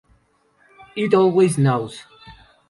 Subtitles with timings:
[0.95, 2.03] It always knows!